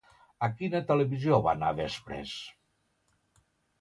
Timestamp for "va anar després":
1.49-2.33